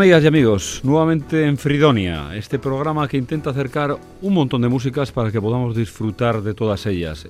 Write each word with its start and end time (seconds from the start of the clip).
Amigas 0.00 0.24
y 0.24 0.28
amigos, 0.28 0.80
nuevamente 0.82 1.44
en 1.44 1.58
Fridonia, 1.58 2.34
este 2.34 2.58
programa 2.58 3.06
que 3.06 3.18
intenta 3.18 3.50
acercar 3.50 3.98
un 4.22 4.32
montón 4.32 4.62
de 4.62 4.68
músicas 4.70 5.12
para 5.12 5.30
que 5.30 5.42
podamos 5.42 5.76
disfrutar 5.76 6.40
de 6.40 6.54
todas 6.54 6.86
ellas. 6.86 7.28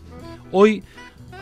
Hoy, 0.52 0.84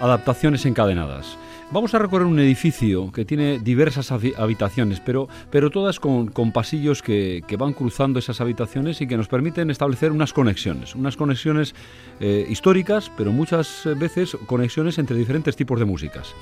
adaptaciones 0.01 0.64
encadenadas. 0.64 1.37
Vamos 1.70 1.92
a 1.92 1.98
recorrer 1.98 2.27
un 2.27 2.38
edificio 2.38 3.12
que 3.12 3.27
tiene 3.27 3.59
diversas 3.59 4.10
habitaciones, 4.10 5.01
pero, 5.01 5.28
pero 5.51 5.68
todas 5.68 6.01
con, 6.01 6.30
pasillos 6.51 7.02
que, 7.02 7.45
van 7.59 7.74
cruzando 7.74 8.18
esas 8.18 8.40
habitaciones 8.40 9.02
y 9.02 9.06
que 9.06 9.18
nos 9.18 9.29
permiten 9.29 9.70
establecer 9.70 10.12
unas 10.12 10.32
conexiones, 10.32 10.95
unas 10.95 11.18
conexiones 11.18 11.74
eh, 12.20 12.46
históricas, 12.48 13.12
pero 13.18 13.32
muchas 13.32 13.87
veces 13.98 14.34
conexiones 14.46 14.96
entre 14.96 15.18
diferentes 15.18 15.56
tipos 15.56 15.79
de 15.79 15.84
músicas. 15.84 16.34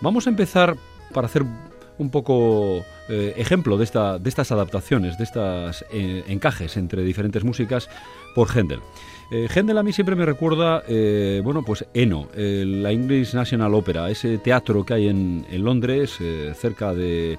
Vamos 0.00 0.26
a 0.26 0.30
empezar 0.30 0.76
para 1.12 1.26
hacer 1.26 1.44
un 2.00 2.10
poco 2.10 2.82
eh, 3.10 3.34
ejemplo 3.36 3.76
de, 3.76 3.84
esta, 3.84 4.18
de 4.18 4.28
estas 4.28 4.50
adaptaciones, 4.50 5.18
de 5.18 5.24
estos 5.24 5.84
eh, 5.92 6.24
encajes 6.28 6.76
entre 6.78 7.04
diferentes 7.04 7.44
músicas 7.44 7.90
por 8.34 8.48
Händel. 8.48 8.80
Eh, 9.30 9.48
Händel 9.54 9.76
a 9.76 9.82
mí 9.82 9.92
siempre 9.92 10.16
me 10.16 10.24
recuerda, 10.24 10.82
bueno, 11.44 11.62
pues 11.64 11.84
Eno, 11.94 12.28
la 12.34 12.90
English 12.90 13.34
National 13.34 13.74
Opera, 13.74 14.10
ese 14.10 14.38
teatro 14.38 14.84
que 14.84 14.94
hay 14.94 15.08
en, 15.08 15.44
Londres, 15.62 16.18
cerca 16.56 16.92
del, 16.94 17.38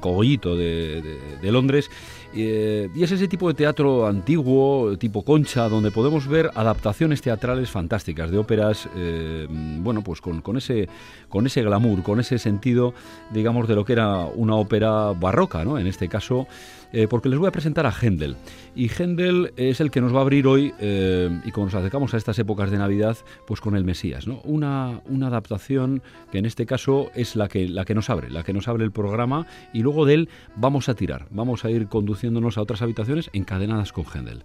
cogollito 0.00 0.54
de 0.54 1.50
Londres, 1.50 1.90
eh, 2.34 2.90
y 2.94 3.02
es 3.02 3.10
ese 3.10 3.26
tipo 3.26 3.48
de 3.48 3.54
teatro 3.54 4.06
antiguo, 4.06 4.96
tipo 4.98 5.24
concha, 5.24 5.68
donde 5.68 5.90
podemos 5.90 6.28
ver 6.28 6.50
adaptaciones 6.54 7.22
teatrales 7.22 7.70
fantásticas 7.70 8.30
de 8.30 8.38
óperas, 8.38 8.88
eh, 8.96 9.46
bueno, 9.48 10.02
pues 10.02 10.20
con, 10.20 10.56
ese, 10.56 10.88
con 11.28 11.46
ese 11.46 11.62
glamour, 11.62 12.02
con 12.02 12.20
ese 12.20 12.38
sentido, 12.38 12.92
digamos, 13.32 13.66
de 13.66 13.74
lo 13.74 13.84
que 13.84 13.94
era 13.94 14.26
una 14.26 14.56
ópera 14.56 15.12
barroca, 15.12 15.64
¿no? 15.64 15.78
En 15.78 15.86
este 15.86 16.08
caso, 16.08 16.46
eh, 16.92 17.06
porque 17.08 17.28
les 17.28 17.38
voy 17.38 17.48
a 17.48 17.52
presentar 17.52 17.86
a 17.86 17.92
Händel. 17.92 18.36
Y 18.76 18.88
Händel 18.88 19.52
es 19.56 19.80
el 19.80 19.90
que 19.90 20.00
nos 20.00 20.14
va 20.14 20.18
a 20.18 20.22
abrir 20.22 20.46
hoy, 20.46 20.72
y 20.78 21.50
como 21.50 21.66
nos 21.66 21.74
acercamos 21.74 22.14
a 22.14 22.18
estas 22.18 22.38
épocas 22.38 22.70
de 22.70 22.78
Navidad, 22.78 23.16
pues 23.46 23.60
con 23.60 23.74
el 23.74 23.84
Mesías, 23.84 24.26
¿no? 24.26 24.40
Una, 24.44 25.00
una 25.06 25.28
adaptación 25.28 26.02
que 26.30 26.38
en 26.38 26.46
este 26.46 26.66
caso 26.66 27.10
es 27.14 27.36
la 27.36 27.48
que, 27.48 27.68
la 27.68 27.84
que 27.84 27.94
nos 27.94 28.10
abre, 28.10 28.30
la 28.30 28.42
que 28.42 28.52
nos 28.52 28.68
abre 28.68 28.84
el 28.84 28.92
programa, 28.92 29.46
y 29.72 29.80
luego 29.80 30.04
de 30.04 30.14
él 30.14 30.28
vamos 30.56 30.88
a 30.88 30.94
tirar, 30.94 31.26
vamos 31.30 31.64
a 31.64 31.70
ir 31.70 31.88
conduciendo 31.88 32.18
a 32.58 32.62
otras 32.62 32.82
habitaciones 32.82 33.30
encadenadas 33.32 33.92
con 33.92 34.04
Händel. 34.04 34.44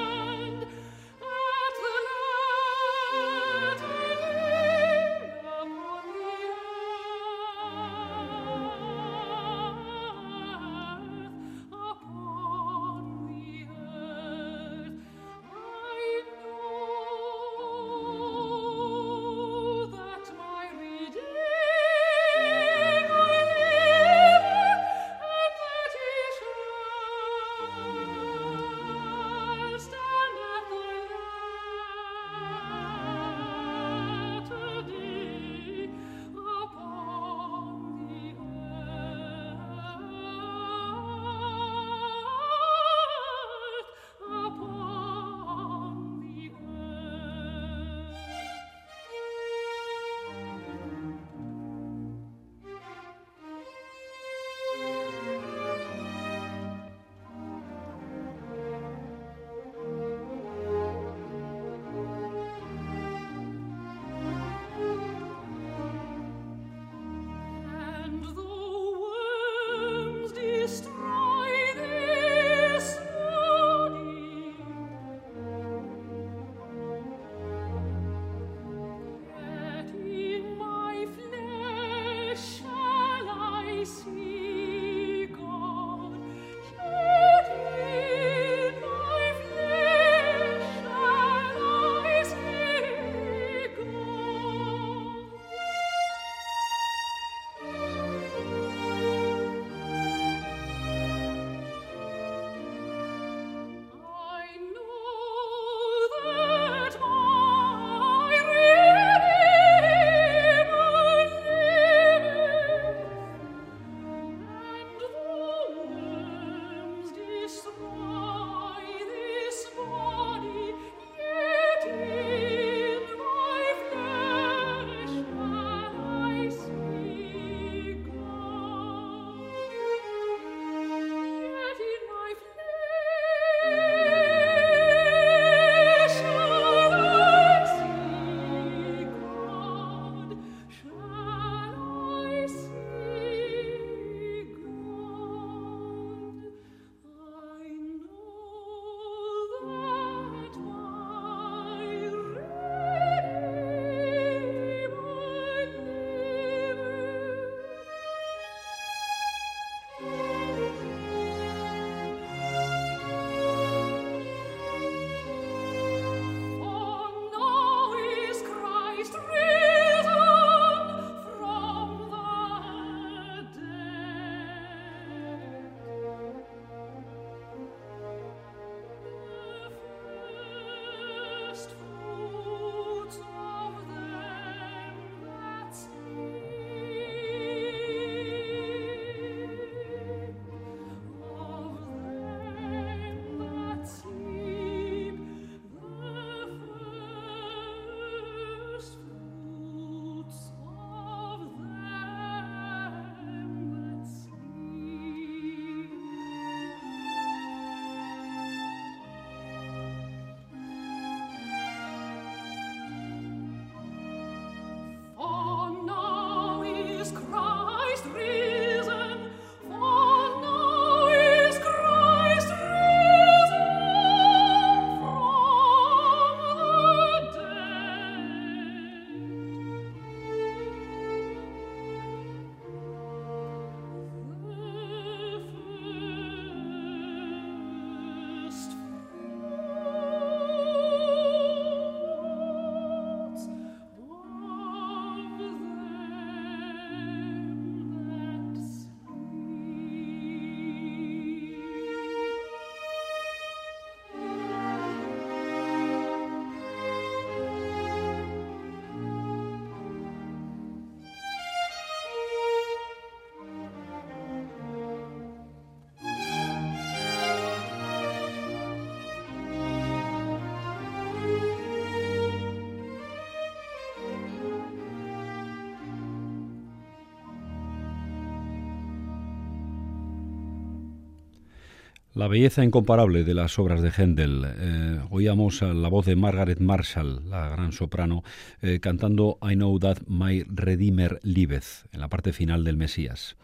La 282.21 282.27
belleza 282.27 282.63
incomparable 282.63 283.23
de 283.23 283.33
las 283.33 283.57
obras 283.57 283.81
de 283.81 283.89
Händel. 283.89 284.45
Eh, 284.45 284.99
oíamos 285.09 285.63
la 285.63 285.87
voz 285.89 286.05
de 286.05 286.15
Margaret 286.15 286.59
Marshall, 286.59 287.27
la 287.27 287.49
gran 287.49 287.71
soprano, 287.71 288.23
eh, 288.61 288.79
cantando 288.79 289.39
I 289.41 289.55
Know 289.55 289.79
That 289.79 290.01
My 290.05 290.43
Redeemer 290.43 291.19
Liveth, 291.23 291.87
en 291.91 291.99
la 291.99 292.09
parte 292.09 292.31
final 292.31 292.63
del 292.63 292.77
Mesías. 292.77 293.37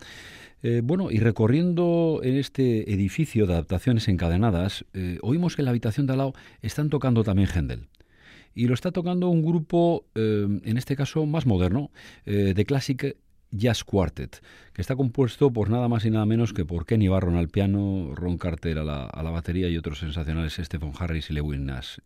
Eh, 0.62 0.82
bueno, 0.84 1.10
y 1.10 1.18
recorriendo 1.18 2.22
en 2.22 2.36
este 2.38 2.94
edificio 2.94 3.48
de 3.48 3.54
adaptaciones 3.54 4.08
encadenadas, 4.10 4.86
oímos 5.24 5.56
que 5.56 5.64
en 5.64 5.66
la 5.66 5.72
habitación 5.72 6.06
de 6.06 6.14
al 6.14 6.20
lado 6.20 6.34
están 6.62 6.92
tocando 6.92 7.24
también 7.24 7.50
Händel. 7.50 7.88
Y 8.54 8.68
lo 8.68 8.76
está 8.76 8.92
tocando 8.92 9.28
un 9.30 9.42
grupo, 9.42 10.06
en 10.14 10.78
este 10.78 10.96
caso 10.96 11.26
más 11.26 11.48
moderno, 11.48 11.90
de 12.26 12.66
Classic 12.66 13.18
Jazz 13.52 13.84
Quartet, 13.84 14.42
que 14.74 14.82
está 14.82 14.96
compuesto 14.96 15.52
por 15.52 15.70
nada 15.70 15.88
más 15.88 16.06
y 16.06 16.12
nada 16.12 16.26
menos 16.26 16.54
que 16.54 16.66
por 16.66 16.86
Kenny 16.86 17.08
Barron 17.08 17.36
al 17.36 17.50
piano, 17.50 18.14
Ron 18.14 18.38
Carter 18.38 18.80
a 18.80 18.84
la, 18.84 19.30
batería 19.32 19.70
y 19.70 19.78
otros 19.78 20.00
sensacionales 20.00 20.56
Stephen 20.62 20.92
Harris 20.98 21.30
y 21.30 21.34
Lewis 21.34 21.60
Nash. 21.60 21.98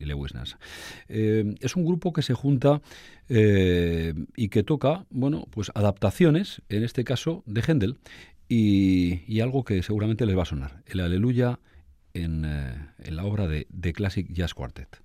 Eh, 1.09 1.55
es 1.59 1.75
un 1.75 1.85
grupo 1.85 2.13
que 2.13 2.21
se 2.21 2.33
junta 2.33 2.81
eh, 3.29 4.13
y 4.35 4.49
que 4.49 4.63
toca, 4.63 5.05
bueno, 5.09 5.47
pues 5.51 5.71
adaptaciones, 5.75 6.61
en 6.69 6.83
este 6.83 7.03
caso 7.03 7.43
de 7.45 7.61
Händel, 7.61 7.97
y, 8.47 9.39
algo 9.39 9.63
que 9.63 9.81
seguramente 9.81 10.25
les 10.25 10.37
va 10.37 10.43
a 10.43 10.45
sonar, 10.45 10.83
el 10.85 10.99
Aleluya 10.99 11.59
en, 12.13 12.43
eh, 12.45 12.89
en 12.99 13.15
la 13.15 13.23
obra 13.23 13.47
de 13.47 13.65
The 13.79 13.93
Classic 13.93 14.27
Jazz 14.29 14.53
Quartet. 14.53 15.01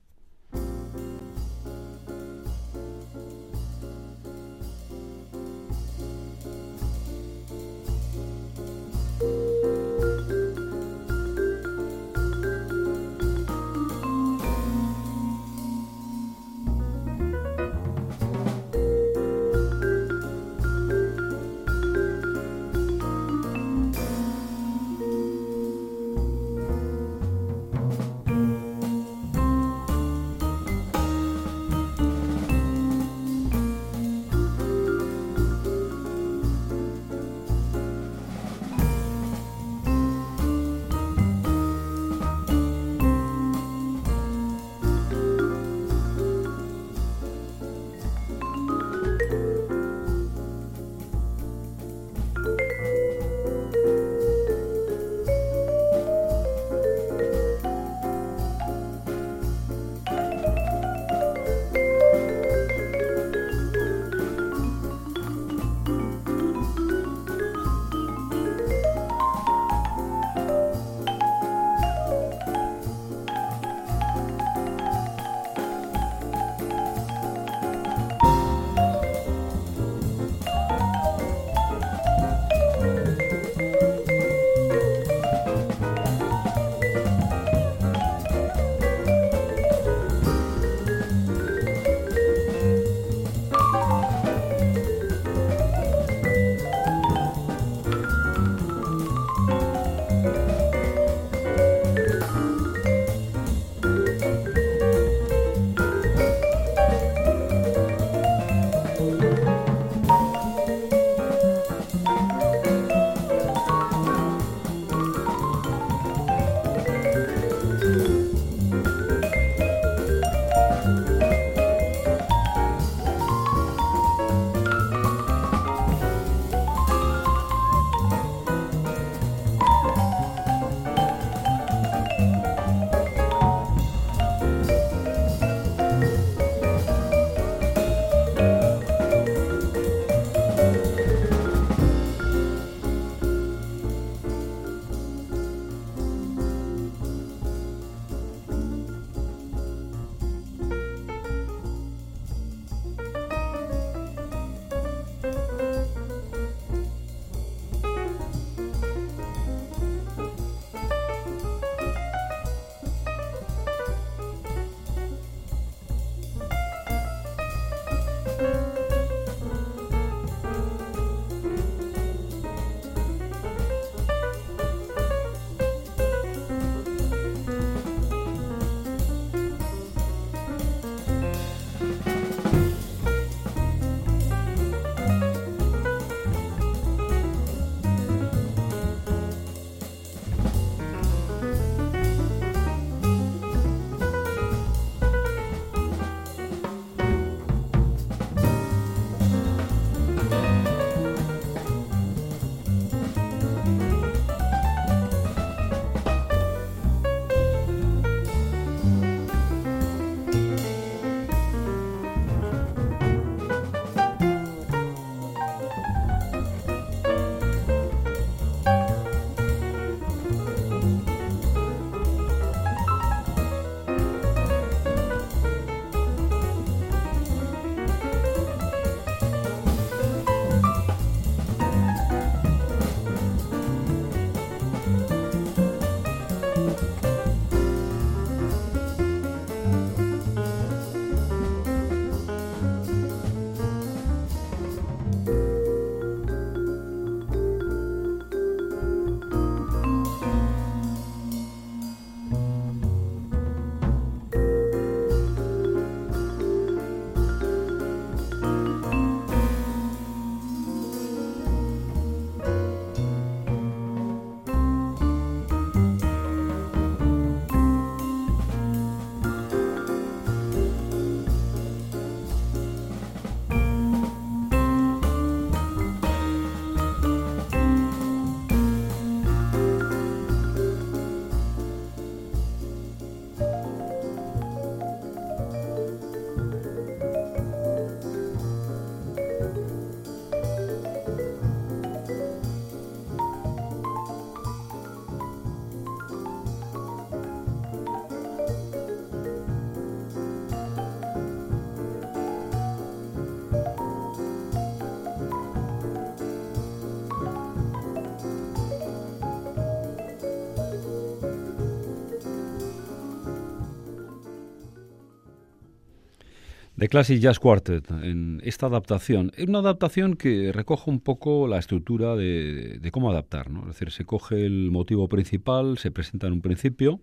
The 316.78 316.88
Classic 316.88 317.18
Jazz 317.18 317.38
Quartet, 317.38 317.90
en 317.90 318.42
esta 318.44 318.66
adaptación. 318.66 319.32
Es 319.34 319.48
una 319.48 319.60
adaptación 319.60 320.14
que 320.14 320.52
recoge 320.52 320.90
un 320.90 321.00
poco 321.00 321.48
la 321.48 321.58
estructura 321.58 322.16
de, 322.16 322.78
de 322.78 322.90
cómo 322.90 323.10
adaptar, 323.10 323.50
¿no? 323.50 323.60
Es 323.60 323.68
decir, 323.68 323.90
se 323.90 324.04
coge 324.04 324.44
el 324.44 324.70
motivo 324.70 325.08
principal, 325.08 325.78
se 325.78 325.90
presenta 325.90 326.26
en 326.26 326.34
un 326.34 326.42
principio, 326.42 327.00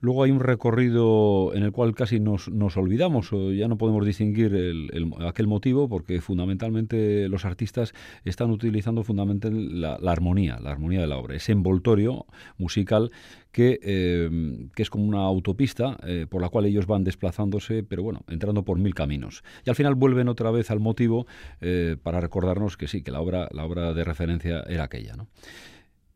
Luego 0.00 0.22
hay 0.22 0.30
un 0.30 0.40
recorrido 0.40 1.52
en 1.54 1.62
el 1.62 1.72
cual 1.72 1.94
casi 1.94 2.20
nos, 2.20 2.48
nos 2.48 2.76
olvidamos 2.76 3.32
o 3.32 3.52
ya 3.52 3.68
no 3.68 3.78
podemos 3.78 4.04
distinguir 4.06 4.54
el, 4.54 5.12
aquel 5.26 5.46
motivo 5.46 5.88
porque 5.88 6.20
fundamentalmente 6.20 7.28
los 7.28 7.44
artistas 7.44 7.94
están 8.24 8.50
utilizando 8.50 9.02
fundamentalmente 9.02 9.74
la, 9.74 9.96
armonía, 10.10 10.58
la 10.60 10.70
armonía 10.70 11.00
de 11.00 11.06
la 11.06 11.18
obra, 11.18 11.36
ese 11.36 11.52
envoltorio 11.52 12.26
musical 12.58 13.10
que, 13.52 13.80
eh, 13.82 14.68
que 14.74 14.82
es 14.82 14.90
como 14.90 15.04
una 15.04 15.20
autopista 15.20 15.98
eh, 16.06 16.26
por 16.28 16.42
la 16.42 16.48
cual 16.48 16.66
ellos 16.66 16.86
van 16.86 17.02
desplazándose, 17.02 17.82
pero 17.82 18.02
bueno, 18.02 18.22
entrando 18.28 18.64
por 18.64 18.78
mil 18.78 18.94
caminos. 18.94 19.42
Y 19.64 19.70
al 19.70 19.76
final 19.76 19.94
vuelven 19.94 20.28
otra 20.28 20.50
vez 20.50 20.70
al 20.70 20.80
motivo 20.80 21.26
eh, 21.60 21.96
para 22.02 22.20
recordarnos 22.20 22.76
que 22.76 22.88
sí, 22.88 23.02
que 23.02 23.10
la 23.10 23.20
obra, 23.20 23.48
la 23.52 23.64
obra 23.64 23.94
de 23.94 24.04
referencia 24.04 24.62
era 24.68 24.84
aquella. 24.84 25.14
¿no? 25.16 25.28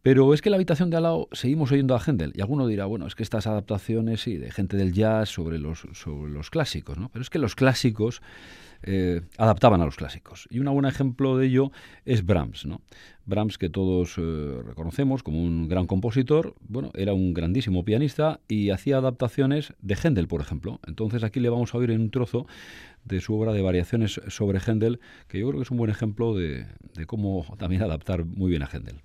Pero 0.02 0.34
es 0.34 0.42
que 0.42 0.50
la 0.50 0.56
habitación 0.56 0.90
de 0.90 0.96
al 0.96 1.04
lado 1.04 1.28
seguimos 1.30 1.70
oyendo 1.70 1.94
a 1.94 2.00
Händel. 2.04 2.32
Y 2.34 2.40
alguno 2.40 2.66
dirá, 2.66 2.86
bueno, 2.86 3.06
es 3.06 3.14
que 3.14 3.22
estas 3.22 3.46
adaptaciones, 3.46 4.20
sí, 4.20 4.36
de 4.36 4.50
gente 4.50 4.76
del 4.76 4.92
jazz 4.92 5.28
sobre 5.28 5.60
los, 5.60 5.86
sobre 5.92 6.32
los 6.32 6.50
clásicos, 6.50 6.98
¿no? 6.98 7.08
Pero 7.10 7.22
es 7.22 7.30
que 7.30 7.38
los 7.38 7.54
clásicos 7.54 8.20
eh, 8.82 9.20
adaptaban 9.38 9.80
a 9.80 9.84
los 9.84 9.94
clásicos. 9.94 10.48
Y 10.50 10.58
un 10.58 10.66
buen 10.72 10.86
ejemplo 10.86 11.38
de 11.38 11.46
ello 11.46 11.70
es 12.04 12.26
Brahms, 12.26 12.66
¿no? 12.66 12.80
Brahms, 13.26 13.58
que 13.58 13.68
todos 13.68 14.16
eh, 14.18 14.60
reconocemos 14.66 15.22
como 15.22 15.40
un 15.40 15.68
gran 15.68 15.86
compositor, 15.86 16.56
bueno, 16.66 16.90
era 16.94 17.12
un 17.12 17.32
grandísimo 17.32 17.84
pianista 17.84 18.40
y 18.48 18.70
hacía 18.70 18.96
adaptaciones 18.96 19.72
de 19.80 19.94
Händel, 19.94 20.26
por 20.26 20.40
ejemplo. 20.40 20.80
Entonces 20.84 21.22
aquí 21.22 21.38
le 21.38 21.48
vamos 21.48 21.72
a 21.74 21.78
oír 21.78 21.92
en 21.92 22.00
un 22.00 22.10
trozo 22.10 22.46
de 23.04 23.20
su 23.20 23.36
obra 23.36 23.52
de 23.52 23.62
variaciones 23.62 24.20
sobre 24.26 24.58
Händel, 24.58 24.98
que 25.28 25.38
yo 25.38 25.46
creo 25.46 25.60
que 25.60 25.64
es 25.64 25.70
un 25.70 25.76
buen 25.76 25.90
ejemplo 25.90 26.34
de, 26.34 26.66
de 26.94 27.06
cómo 27.06 27.46
también 27.56 27.82
adaptar 27.82 28.24
muy 28.24 28.50
bien 28.50 28.64
a 28.64 28.66
Händel. 28.66 29.00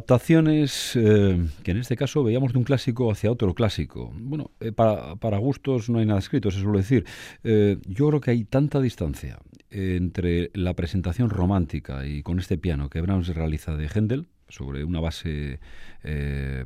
Adaptaciones 0.00 0.96
eh, 0.96 1.46
que 1.62 1.72
en 1.72 1.76
este 1.76 1.94
caso 1.94 2.24
veíamos 2.24 2.54
de 2.54 2.58
un 2.58 2.64
clásico 2.64 3.12
hacia 3.12 3.30
otro 3.30 3.52
clásico. 3.52 4.10
Bueno, 4.14 4.50
eh, 4.58 4.72
para, 4.72 5.36
gustos 5.36 5.90
no 5.90 5.98
hay 5.98 6.06
nada 6.06 6.20
escrito, 6.20 6.50
se 6.50 6.62
suele 6.62 6.78
decir. 6.78 7.04
Eh, 7.44 7.76
yo 7.86 8.08
creo 8.08 8.20
que 8.22 8.30
hay 8.30 8.44
tanta 8.44 8.80
distancia 8.80 9.38
entre 9.68 10.50
la 10.54 10.72
presentación 10.72 11.28
romántica 11.28 12.06
y 12.06 12.22
con 12.22 12.38
este 12.38 12.56
piano 12.56 12.88
que 12.88 13.02
Brahms 13.02 13.28
realiza 13.28 13.76
de 13.76 13.88
Händel, 13.94 14.26
sobre 14.48 14.84
una 14.84 15.00
base 15.00 15.60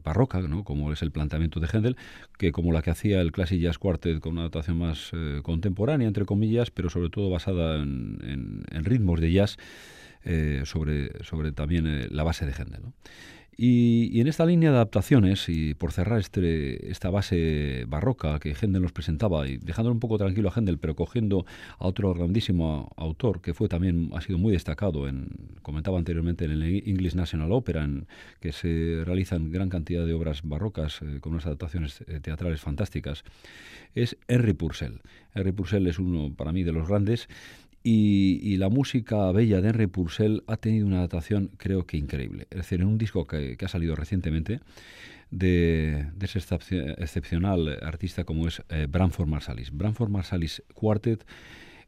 barroca, 0.05 0.41
¿no? 0.41 0.63
como 0.63 0.93
es 0.93 1.03
el 1.03 1.11
planteamiento 1.11 1.59
de 1.59 1.67
Händel, 1.67 1.97
que 2.39 2.53
como 2.53 2.71
la 2.71 2.83
que 2.83 2.91
hacía 2.91 3.21
el 3.21 3.33
Classic 3.33 3.61
Jazz 3.61 3.79
Quartet 3.79 4.21
con 4.21 4.35
una 4.35 4.43
adaptación 4.43 4.79
más 4.79 5.11
contemporánea, 5.43 6.07
entre 6.07 6.25
comillas, 6.25 6.71
pero 6.71 6.89
sobre 6.89 7.11
todo 7.11 7.29
basada 7.31 7.83
en 7.83 8.85
ritmos 8.85 9.21
de 9.21 9.33
jazz 9.33 9.59
eh, 10.25 10.63
sobre, 10.65 11.23
sobre 11.25 11.53
también 11.53 11.87
eh, 11.87 12.09
la 12.11 12.23
base 12.23 12.47
de 12.47 12.53
Händel. 12.53 12.83
Y, 13.57 14.21
en 14.21 14.27
esta 14.27 14.47
línea 14.47 14.71
de 14.71 14.77
adaptaciones, 14.77 15.49
y 15.49 15.75
por 15.75 15.93
cerrar 15.93 16.19
este, 16.19 16.91
esta 16.91 17.11
base 17.11 17.85
barroca 17.87 18.41
que 18.41 18.55
Händel 18.55 18.83
nos 18.83 18.93
presentaba, 18.93 19.47
y 19.47 19.59
dejándolo 19.59 19.95
un 19.95 20.01
poco 20.01 20.19
tranquilo 20.19 20.49
a 20.49 20.53
Händel, 20.53 20.79
pero 20.79 20.97
cogiendo 20.97 21.47
a 21.79 21.87
otro 21.87 22.13
grandísimo 22.15 22.91
autor 22.97 23.41
que 23.41 23.55
fue 23.55 23.69
también, 23.69 24.11
ha 24.15 24.21
sido 24.21 24.39
muy 24.39 24.53
destacado, 24.53 25.07
en, 25.07 25.29
comentaba 25.63 25.99
anteriormente, 25.99 26.47
en 26.47 26.51
el 26.51 26.63
English 26.63 27.15
National 27.15 27.53
Opera, 27.53 27.85
en 27.85 28.07
que 28.41 28.51
se 28.53 29.03
realizan 29.05 29.53
gran 29.53 29.69
cantidad 29.69 30.05
de 30.05 30.15
obras 30.15 30.43
barrocas 30.43 31.01
eh, 31.03 31.21
con 31.21 31.33
unas 31.33 31.47
adaptaciones 31.47 32.05
teatrales 32.23 32.61
fantásticas, 32.61 33.25
es 33.95 34.17
Henry 34.27 34.55
Purcell. 34.55 35.01
Henry 35.35 35.53
Purcell 35.53 35.87
es 35.87 35.99
uno, 35.99 36.35
para 36.35 36.53
mí, 36.53 36.65
de 36.65 36.73
los 36.73 36.89
grandes, 36.89 37.29
y, 37.87 38.57
la 38.57 38.71
música 38.71 39.31
bella 39.31 39.61
de 39.61 39.69
Henry 39.69 39.87
Purcell 39.87 40.43
ha 40.47 40.57
tenido 40.57 40.87
una 40.87 40.99
adaptación, 40.99 41.51
creo 41.59 41.87
que 41.87 41.99
increíble. 41.99 42.47
Es 42.51 42.57
decir, 42.57 42.81
en 42.81 42.87
un 42.87 42.97
disco 42.97 43.27
que, 43.27 43.59
ha 43.63 43.69
salido 43.69 43.95
recientemente 43.95 44.61
de, 45.31 46.07
ese 46.23 46.39
excepcional 46.99 47.79
artista 47.83 48.25
como 48.25 48.49
es 48.49 48.63
eh, 48.71 48.87
Branford 48.89 49.29
Marsalis. 49.29 49.71
Branford 49.71 50.09
Marsalis 50.09 50.63
Quartet, 50.73 51.27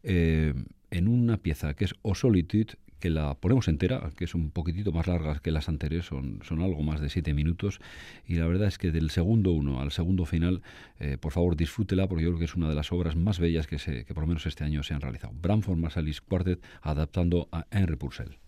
eh, 0.03 0.53
en 0.91 1.09
una 1.09 1.39
pieza 1.39 1.73
que 1.73 1.87
es 1.87 1.95
O 2.03 2.15
Solitude, 2.15 2.75
que 3.01 3.11
la 3.11 3.35
ponemos 3.35 3.69
entera, 3.69 4.11
que 4.17 4.25
es 4.25 4.35
un 4.35 4.51
poquitito 4.51 4.93
más 4.93 5.07
larga 5.07 5.39
que 5.41 5.51
las 5.51 5.69
anteriores, 5.69 6.07
son, 6.07 6.41
son 6.43 6.63
algo 6.63 6.83
más 6.83 7.01
de 7.01 7.11
siete 7.11 7.35
minutos. 7.35 7.81
Y 8.27 8.37
la 8.37 8.47
verdad 8.47 8.69
es 8.69 8.79
que 8.79 8.91
del 8.91 9.11
segundo 9.11 9.53
uno 9.53 9.81
al 9.81 9.93
segundo 9.93 10.25
final, 10.25 10.63
eh, 10.99 11.19
por 11.19 11.33
favor 11.33 11.57
disfrútela, 11.57 12.09
porque 12.09 12.25
yo 12.25 12.31
creo 12.31 12.39
que 12.39 12.47
es 12.47 12.55
una 12.55 12.69
de 12.69 12.75
las 12.75 12.93
obras 12.93 13.17
más 13.17 13.39
bellas 13.39 13.67
que, 13.67 13.79
se, 13.79 14.05
que 14.05 14.15
por 14.15 14.23
lo 14.23 14.29
menos 14.29 14.47
este 14.47 14.65
año 14.65 14.83
se 14.83 14.95
han 14.95 15.01
realizado. 15.01 15.35
Bramford 15.41 15.79
Marsalis 15.79 16.21
Quartet 16.21 16.65
adaptando 16.83 17.49
a 17.53 17.67
Henry 17.71 17.97
Purcell. 17.97 18.39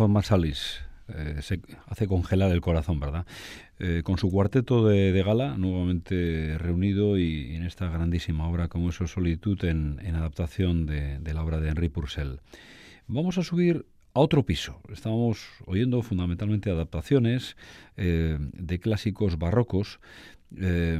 Branford 0.00 0.14
Marsalis. 0.14 0.80
Eh, 1.08 1.42
se 1.42 1.60
hace 1.86 2.06
congelar 2.06 2.52
el 2.52 2.62
corazón, 2.62 3.00
¿verdad? 3.00 3.26
Eh, 3.78 4.00
con 4.02 4.16
su 4.16 4.30
cuarteto 4.30 4.86
de, 4.86 5.22
gala, 5.22 5.58
nuevamente 5.58 6.56
reunido 6.56 7.18
y, 7.18 7.54
en 7.54 7.64
esta 7.64 7.90
grandísima 7.90 8.48
obra 8.48 8.68
como 8.68 8.88
es 8.88 8.96
Solitud 8.96 9.62
en, 9.64 10.00
adaptación 10.14 10.86
de, 10.86 11.34
la 11.34 11.42
obra 11.42 11.60
de 11.60 11.68
Henri 11.68 11.90
Purcell. 11.90 12.40
Vamos 13.08 13.36
a 13.36 13.42
subir 13.42 13.84
a 14.14 14.20
otro 14.20 14.46
piso. 14.46 14.80
Estábamos 14.90 15.46
oyendo 15.66 16.00
fundamentalmente 16.00 16.70
adaptaciones 16.70 17.56
eh, 17.98 18.38
de 18.40 18.80
clásicos 18.80 19.38
barrocos 19.38 20.00
eh, 20.56 20.98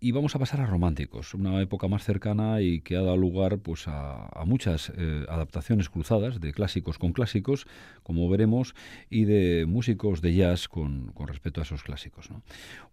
y 0.00 0.12
vamos 0.12 0.36
a 0.36 0.38
pasar 0.38 0.60
a 0.60 0.66
románticos, 0.66 1.34
una 1.34 1.60
época 1.60 1.88
más 1.88 2.04
cercana 2.04 2.60
y 2.60 2.80
que 2.80 2.96
ha 2.96 3.02
dado 3.02 3.16
lugar 3.16 3.58
pues, 3.58 3.84
a, 3.88 4.30
muchas 4.46 4.92
eh, 4.96 5.24
adaptaciones 5.28 5.88
cruzadas 5.88 6.40
de 6.40 6.52
clásicos 6.52 6.98
con 6.98 7.12
clásicos, 7.12 7.66
como 8.02 8.28
veremos, 8.28 8.74
y 9.10 9.24
de 9.24 9.66
músicos 9.66 10.22
de 10.22 10.34
jazz 10.34 10.68
con, 10.68 11.12
respecto 11.26 11.60
a 11.60 11.64
esos 11.64 11.82
clásicos. 11.82 12.28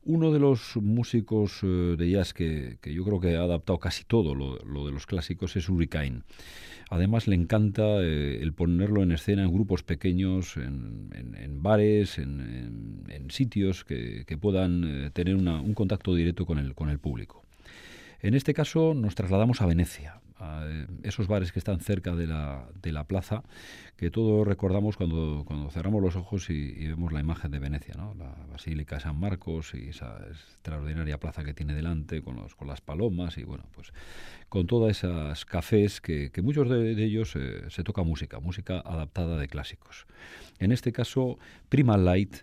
Uno 0.04 0.32
de 0.32 0.40
los 0.40 0.76
músicos 0.78 1.62
de 1.62 2.10
jazz 2.10 2.34
que, 2.34 2.78
yo 2.84 3.04
creo 3.04 3.20
que 3.20 3.36
ha 3.36 3.44
adaptado 3.44 3.80
casi 3.80 4.04
todo 4.04 4.36
lo, 4.36 4.58
lo 4.60 4.86
de 4.86 4.92
los 4.92 5.06
clásicos 5.06 5.56
es 5.56 5.70
Hurricane. 5.70 6.24
Además 6.90 7.28
le 7.28 7.36
encanta 7.36 7.84
eh, 8.04 8.40
el 8.42 8.54
ponerlo 8.54 9.02
en 9.02 9.12
escena 9.12 9.44
en 9.44 9.52
grupos 9.52 9.82
pequeños, 9.82 10.56
en, 10.58 11.10
bares, 11.62 12.20
en, 12.20 13.04
sitios 13.30 13.84
que, 13.84 14.38
puedan 14.40 14.84
eh, 14.84 15.10
tener 15.12 15.36
un 15.36 15.74
contacto 15.76 16.16
directo 16.16 16.46
con 16.46 16.58
el, 16.58 16.74
con 16.74 16.90
el 16.90 17.00
público. 17.00 17.44
En 18.22 18.34
este 18.34 18.54
caso 18.54 18.94
nos 18.96 19.14
trasladamos 19.14 19.62
a 19.62 19.68
Venecia, 19.68 20.22
a 20.38 20.66
eh, 20.68 20.88
esos 21.04 21.28
bares 21.28 21.52
que 21.52 21.60
están 21.60 21.80
cerca 21.80 22.16
de 22.16 22.28
la, 22.28 22.68
de 22.82 22.92
la 22.92 23.04
plaza, 23.04 23.44
que 23.98 24.10
todos 24.10 24.48
recordamos 24.48 24.98
cuando, 24.98 25.44
cuando 25.46 25.70
cerramos 25.70 26.02
los 26.02 26.16
ojos 26.16 26.50
y, 26.50 26.88
vemos 26.88 27.14
la 27.14 27.20
imagen 27.20 27.52
de 27.52 27.60
Venecia, 27.60 27.96
la 27.96 28.36
Basílica 28.52 29.00
San 29.00 29.20
Marcos 29.20 29.74
y 29.74 29.90
esa 29.90 30.18
extraordinaria 30.28 31.20
plaza 31.20 31.44
que 31.44 31.54
tiene 31.54 31.74
delante 31.74 32.22
con, 32.22 32.36
los, 32.36 32.56
con 32.56 32.68
las 32.68 32.82
palomas 32.82 33.38
y 33.38 33.44
bueno, 33.44 33.66
pues 33.74 33.94
con 34.50 34.68
todas 34.68 34.98
esas 34.98 35.46
cafés 35.46 36.02
que, 36.02 36.32
muchos 36.42 36.70
de, 36.70 36.92
ellos 37.04 37.36
eh, 37.36 37.64
se 37.70 37.84
toca 37.84 38.04
música, 38.04 38.40
música 38.40 38.80
adaptada 38.80 39.38
de 39.38 39.48
clásicos. 39.48 40.08
En 40.60 40.72
este 40.72 40.92
caso, 40.92 41.38
Prima 41.70 41.98
Light, 41.98 42.38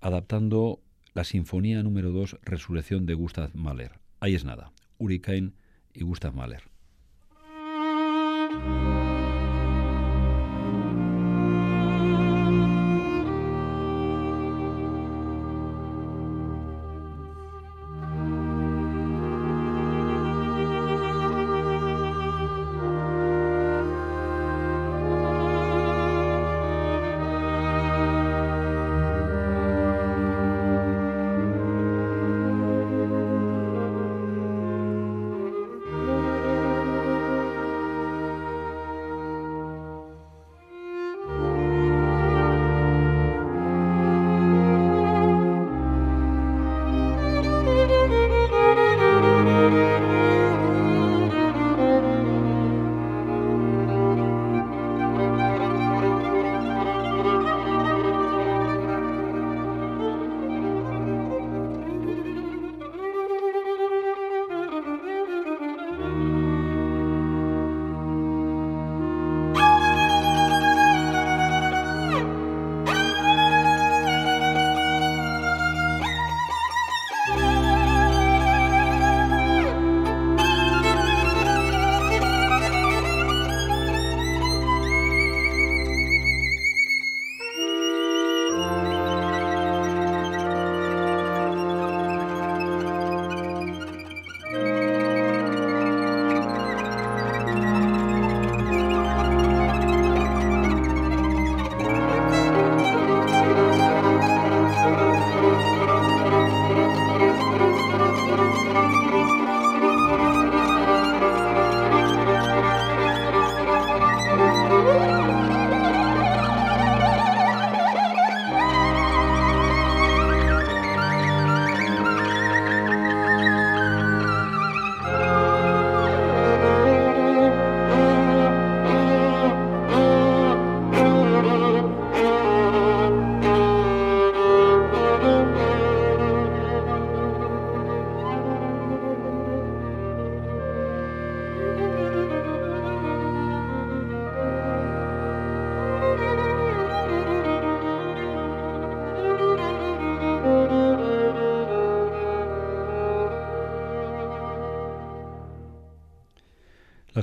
adaptando 0.00 0.80
la 1.14 1.24
Sinfonía 1.24 1.82
número 1.82 2.10
2, 2.12 2.38
Resurrección 2.42 3.06
de 3.06 3.14
Gustav 3.14 3.50
Mahler. 3.54 3.92
Ahí 4.20 4.34
es 4.34 4.44
nada, 4.44 4.72
Hurricane 4.98 5.52
y 5.92 6.04
Gustav 6.04 6.34
Mahler. 6.34 6.62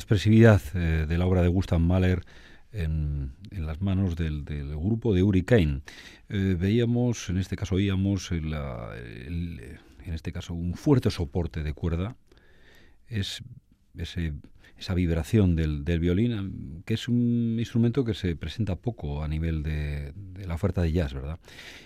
Expresividad 0.08 0.62
eh, 0.74 1.06
de 1.06 1.17
la 1.17 1.26
obra 1.26 1.41
de 1.41 1.50
Gustav 1.50 1.82
Mahler 1.82 2.24
en, 2.72 3.34
las 3.52 3.82
manos 3.82 4.15
del, 4.15 4.46
grupo 4.46 5.13
de 5.13 5.22
Hurricane. 5.22 5.82
Eh, 6.30 6.56
veíamos, 6.58 7.28
en 7.28 7.38
este 7.38 7.58
caso 7.58 7.76
oíamos, 7.76 8.32
en 8.32 9.70
este 10.06 10.32
caso 10.32 10.54
un 10.54 10.76
fuerte 10.76 11.12
soporte 11.12 11.62
de 11.62 11.74
cuerda, 11.74 12.15
es 13.10 13.43
ese 14.00 14.34
esa 14.78 14.94
vibración 14.94 15.56
del, 15.56 16.00
violín, 16.00 16.84
que 16.86 16.94
es 16.94 17.08
un 17.08 17.56
instrumento 17.58 18.06
que 18.06 18.14
se 18.14 18.36
presenta 18.36 18.76
poco 18.76 19.24
a 19.24 19.28
nivel 19.28 19.64
de, 19.64 20.14
la 20.46 20.54
oferta 20.54 20.84
de 20.84 20.92
jazz, 20.92 21.14
¿verdad? 21.14 21.40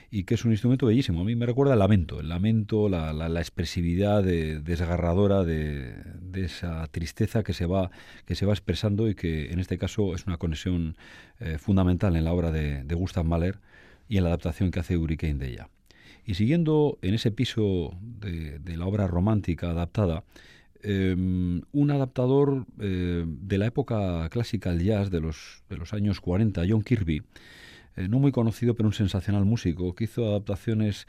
Y 0.10 0.26
que 0.26 0.34
es 0.34 0.44
un 0.44 0.52
instrumento 0.52 0.88
bellísimo. 0.88 1.22
A 1.22 1.24
mí 1.24 1.36
me 1.36 1.46
recuerda 1.46 1.74
el 1.74 1.80
lamento, 1.80 2.20
el 2.20 2.28
lamento, 2.28 2.90
la, 2.90 3.14
la, 3.14 3.40
expresividad 3.40 4.24
desgarradora 4.24 5.46
de, 5.46 5.96
esa 6.34 6.86
tristeza 6.88 7.44
que 7.44 7.54
se, 7.54 7.66
va, 7.66 7.92
que 8.26 8.36
se 8.36 8.46
va 8.46 8.52
expresando 8.52 9.08
y 9.08 9.16
que 9.16 9.52
en 9.52 9.60
este 9.60 9.78
caso 9.78 10.14
es 10.14 10.28
una 10.28 10.38
conexión 10.38 10.98
eh, 11.40 11.58
fundamental 11.58 12.18
en 12.18 12.26
la 12.26 12.34
obra 12.34 12.52
de, 12.52 12.84
de 12.84 12.96
Gustav 12.96 13.24
Mahler 13.24 13.60
y 14.10 14.18
en 14.18 14.24
la 14.24 14.30
adaptación 14.32 14.70
que 14.70 14.82
hace 14.82 14.98
Hurricane 14.98 15.36
de 15.36 15.48
ella. 15.48 15.70
Y 16.26 16.34
siguiendo 16.34 17.00
en 17.02 17.14
ese 17.14 17.32
piso 17.32 17.98
de, 18.02 18.60
de 18.60 18.78
la 18.78 18.86
obra 18.86 19.08
romántica 19.08 19.72
adaptada, 19.72 20.26
Em, 20.84 21.62
un 21.74 21.92
adaptador 21.92 22.66
eh, 22.80 23.24
de 23.28 23.58
la 23.58 23.68
época 23.68 24.28
clásica 24.30 24.72
del 24.72 24.84
jazz 24.84 25.12
de 25.12 25.20
los, 25.20 25.64
de 25.70 25.78
los 25.78 25.94
años 25.94 26.22
40, 26.22 26.64
John 26.68 26.82
Kirby, 26.82 27.22
eh, 27.96 28.08
no 28.08 28.20
muy 28.20 28.32
conocido 28.32 28.74
pero 28.74 28.88
un 28.88 28.94
sensacional 28.94 29.46
músico, 29.46 29.94
que 29.94 30.06
hizo 30.06 30.28
adaptaciones 30.28 31.08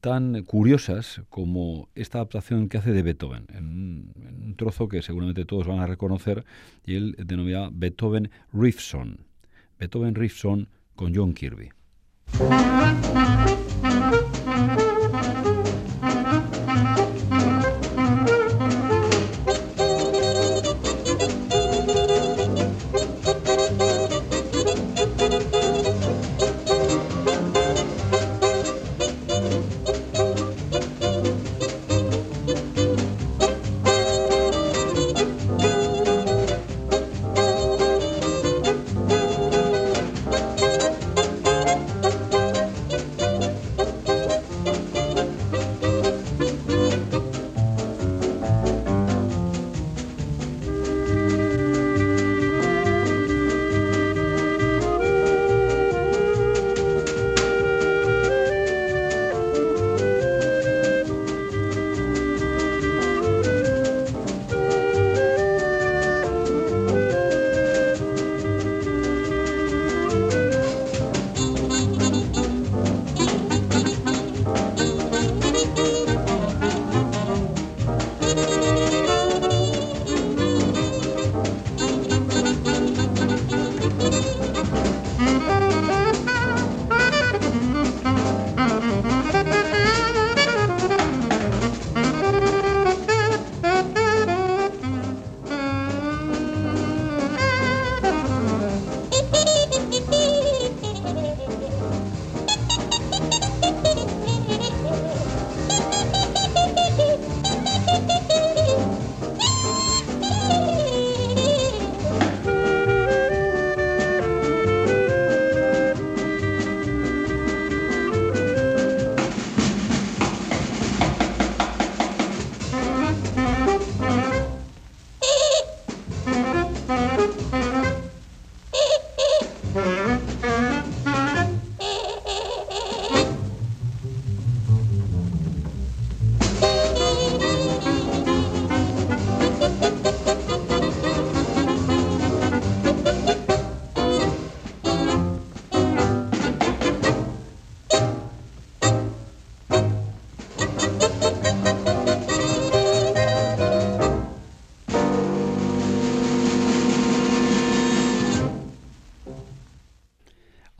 tan 0.00 0.42
curiosas 0.42 1.22
como 1.30 1.88
esta 1.94 2.18
adaptación 2.18 2.68
que 2.68 2.76
hace 2.76 2.92
de 2.92 3.02
Beethoven, 3.02 3.46
en 3.54 3.64
un, 3.66 4.54
trozo 4.56 4.88
que 4.88 5.00
seguramente 5.00 5.46
todos 5.46 5.66
van 5.66 5.78
a 5.78 5.86
reconocer, 5.86 6.44
y 6.84 6.96
él 6.96 7.16
denomina 7.18 7.70
Beethoven 7.72 8.30
Riffson. 8.52 9.24
Beethoven 9.78 10.14
Riffson 10.14 10.68
con 10.94 11.14
John 11.14 11.32
Kirby. 11.32 11.70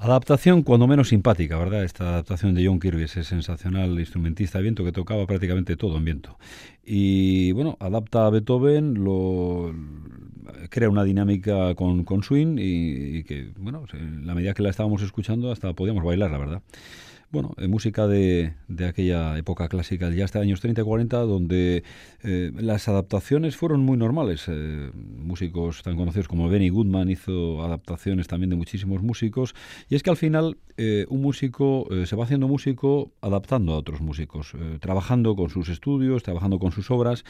Adaptación 0.05 0.63
cuando 0.65 0.87
menos 0.87 1.09
simpática, 1.09 1.57
¿verdad? 1.57 1.83
Esta 1.83 2.11
adaptación 2.11 2.55
de 2.55 2.67
John 2.67 2.79
Kirby, 2.79 3.05
ese 3.05 3.25
sensacional 3.25 3.99
instrumentista 3.99 4.59
de 4.59 4.65
viento 4.65 4.85
que 4.85 4.93
tocaba 4.93 5.27
prácticamente 5.27 5.77
todo 5.77 5.97
en 5.97 6.05
viento. 6.05 6.37
Y 6.85 7.53
bueno, 7.53 7.79
adapta 7.81 8.27
a 8.27 8.31
Beethoven, 8.31 9.03
lo 9.03 9.75
crea 10.69 10.91
una 10.91 11.05
dinámica 11.05 11.75
con, 11.75 12.05
con 12.05 12.23
swing 12.23 12.59
y, 12.59 13.25
que, 13.25 13.49
bueno, 13.57 13.87
en 13.95 14.27
la 14.27 14.35
medida 14.35 14.53
que 14.53 14.63
la 14.63 14.69
estábamos 14.69 15.01
escuchando 15.01 15.51
hasta 15.51 15.73
podíamos 15.73 16.05
bailar, 16.05 16.31
la 16.31 16.39
verdad 16.39 16.63
bueno, 17.35 17.53
eh, 17.59 17.67
música 17.67 18.07
de, 18.07 18.55
de, 18.69 18.87
aquella 18.87 19.37
época 19.37 19.69
clásica, 19.69 20.09
ya 20.11 20.25
hasta 20.25 20.39
años 20.39 20.61
30 20.61 20.83
y 20.83 20.85
40, 20.85 21.19
donde 21.19 21.83
eh, 22.23 22.53
las 22.55 22.87
adaptaciones 22.87 23.57
fueron 23.57 23.81
muy 23.81 23.99
normales. 23.99 24.45
Eh, 24.47 24.91
músicos 24.95 25.83
tan 25.83 25.97
conocidos 25.97 26.29
como 26.29 26.49
Benny 26.49 26.69
Goodman 26.69 27.11
hizo 27.11 27.65
adaptaciones 27.65 28.29
también 28.29 28.51
de 28.51 28.57
muchísimos 28.57 29.03
músicos. 29.03 29.57
Y 29.91 29.97
es 29.97 30.05
que 30.05 30.11
al 30.11 30.17
final 30.17 30.57
un 31.09 31.23
músico 31.23 31.87
se 32.05 32.17
va 32.17 32.25
haciendo 32.25 32.49
músico 32.49 33.13
adaptando 33.21 33.75
a 33.75 33.79
otros 33.79 34.01
músicos, 34.01 34.55
trabajando 34.81 35.37
con 35.37 35.49
sus 35.49 35.69
estudios, 35.69 36.25
trabajando 36.25 36.59
con 36.59 36.73
sus 36.73 36.91
obras 36.91 37.25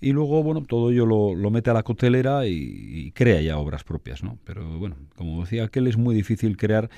y 0.00 0.12
luego, 0.12 0.42
bueno, 0.42 0.62
todo 0.62 0.90
ello 0.90 1.06
lo, 1.06 1.34
lo 1.34 1.50
mete 1.50 1.70
a 1.70 1.74
la 1.74 1.82
costelera 1.82 2.46
y, 2.46 3.10
crea 3.14 3.40
ya 3.40 3.58
obras 3.58 3.84
propias, 3.84 4.22
¿no? 4.22 4.38
Pero 4.44 4.78
bueno, 4.78 4.96
como 5.16 5.40
decía 5.40 5.64
aquel, 5.64 5.86
es 5.86 5.96
muy 5.96 6.14
difícil 6.14 6.56
crear 6.56 6.88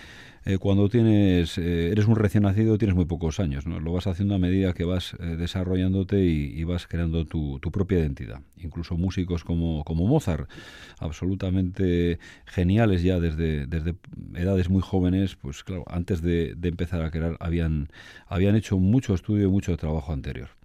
eh, 0.45 0.59
cuando 0.59 0.89
tienes, 0.89 1.57
eh, 1.59 1.91
eres 1.93 2.07
un 2.07 2.17
recién 2.17 2.43
nacido, 2.43 2.79
tienes 2.79 2.95
muy 2.95 3.05
pocos 3.05 3.41
años, 3.41 3.67
¿no? 3.67 3.81
Lo 3.81 3.93
vas 3.93 4.07
haciendo 4.07 4.35
a 4.35 4.39
medida 4.39 4.75
que 4.75 4.85
vas 4.85 5.15
eh, 5.19 5.37
desarrollándote 5.37 6.23
y, 6.23 6.65
vas 6.65 6.87
creando 6.87 7.25
tu, 7.27 7.59
tu, 7.61 7.71
propia 7.71 7.99
identidad. 7.99 8.43
Incluso 8.59 8.97
músicos 8.97 9.45
como, 9.45 9.83
como 9.85 10.07
Mozart, 10.07 10.49
absolutamente 10.99 12.19
geniales 12.47 13.03
ya 13.03 13.19
desde, 13.19 13.67
desde 13.67 13.95
edades 14.35 14.69
muy 14.69 14.83
jóvenes, 14.83 15.37
pues 15.37 15.65
claro, 15.65 15.85
antes 15.89 16.23
de, 16.23 16.55
de 16.55 16.69
empezar 16.69 17.03
a 17.03 17.11
crear 17.11 17.37
habían, 17.41 17.89
habían 18.27 18.57
hecho 18.57 18.79
mucho 18.79 19.15
estudio 19.15 19.49
y 19.49 19.51
mucho 19.51 19.77
trabajo 19.77 20.13
anterior. 20.13 20.60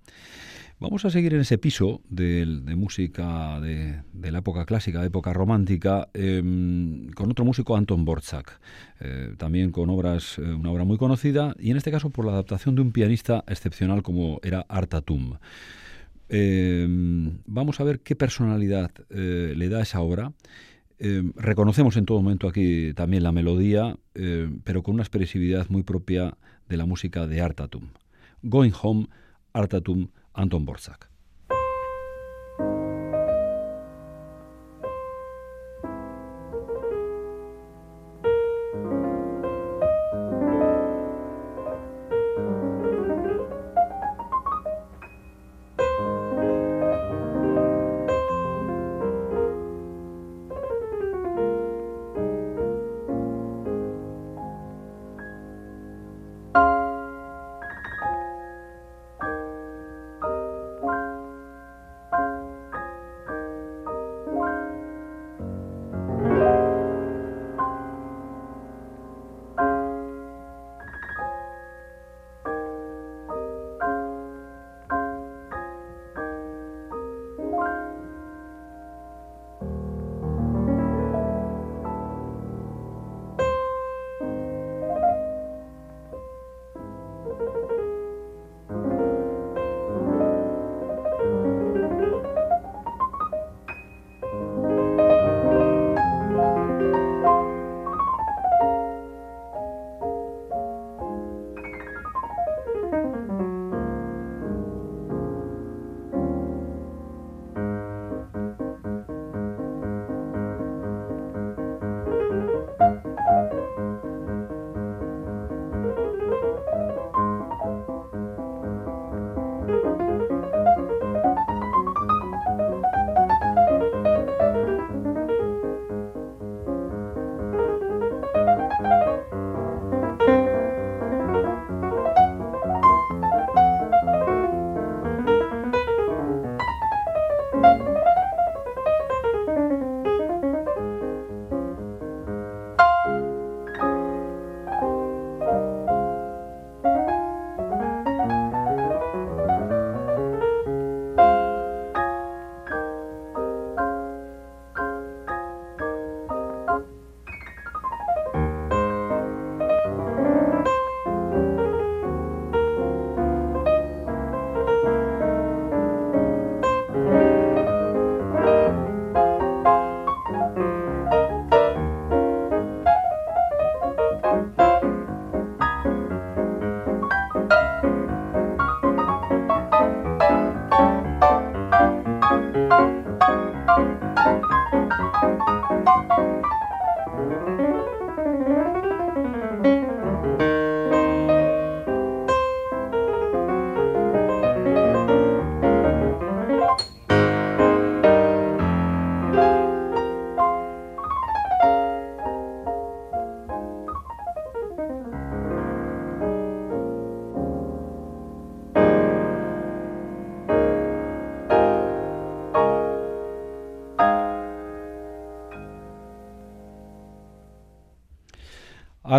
Vamos 0.77 1.05
a 1.05 1.09
seguir 1.09 1.33
en 1.33 1.39
ese 1.39 1.57
piso 1.57 2.01
de, 2.09 2.45
música 2.75 3.61
de, 3.61 4.03
la 4.31 4.39
época 4.39 4.65
clásica, 4.65 5.05
época 5.05 5.31
romántica, 5.31 6.09
em, 6.13 7.09
con 7.11 7.31
otro 7.31 7.45
músico, 7.45 7.77
Anton 7.77 8.03
Borczak, 8.03 8.59
eh, 8.99 9.35
también 9.37 9.71
con 9.71 9.89
obras, 9.89 10.37
eh, 10.37 10.41
una 10.41 10.71
obra 10.71 10.83
muy 10.83 10.97
conocida, 10.97 11.55
y 11.59 11.71
en 11.71 11.77
este 11.77 11.91
caso 11.91 12.09
por 12.09 12.25
la 12.25 12.33
adaptación 12.33 12.75
de 12.75 12.81
un 12.81 12.91
pianista 12.91 13.45
excepcional 13.47 14.03
como 14.03 14.41
era 14.43 14.65
Artatum. 14.67 15.37
Em, 16.27 17.37
vamos 17.45 17.79
a 17.79 17.85
ver 17.85 18.01
qué 18.01 18.17
personalidad 18.17 18.91
eh, 19.11 19.53
le 19.55 19.69
da 19.69 19.81
esa 19.81 20.01
obra. 20.01 20.33
Em, 20.99 21.31
reconocemos 21.37 21.95
en 21.95 22.05
todo 22.05 22.21
momento 22.21 22.49
aquí 22.49 22.91
también 22.95 23.23
la 23.23 23.31
melodía, 23.31 23.95
pero 24.65 24.83
con 24.83 24.95
una 24.95 25.03
expresividad 25.03 25.69
muy 25.69 25.83
propia 25.83 26.37
de 26.67 26.77
la 26.77 26.85
música 26.85 27.27
de 27.27 27.39
Artatum. 27.39 27.87
Going 28.43 28.73
Home, 28.81 29.07
Artatum, 29.53 30.09
Anton 30.35 30.65
Borzak. 30.65 31.09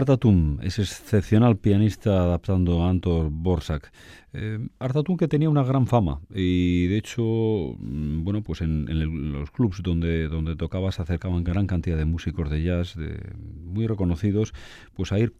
Artatum 0.06 0.58
es 0.62 0.78
excepcional 0.78 1.56
pianista 1.56 2.22
adaptando 2.22 2.84
a 2.84 2.90
Anton 2.90 3.42
Borsak. 3.42 3.92
Eh, 4.32 4.60
que 5.18 5.26
tenía 5.26 5.50
una 5.50 5.64
gran 5.64 5.88
fama 5.88 6.20
y 6.32 6.86
de 6.86 6.98
hecho, 6.98 7.22
mm, 7.24 8.22
bueno, 8.22 8.42
pues 8.42 8.60
en, 8.60 9.32
los 9.32 9.50
clubs 9.50 9.82
donde, 9.82 10.28
donde 10.28 10.54
tocaba 10.54 10.92
se 10.92 11.02
acercaban 11.02 11.42
gran 11.42 11.66
cantidad 11.66 11.96
de 11.96 12.04
músicos 12.04 12.50
de 12.50 12.62
jazz 12.62 12.96
muy 13.64 13.88
reconocidos, 13.88 14.52
pues 14.94 15.10
a 15.10 15.18
ir 15.18 15.34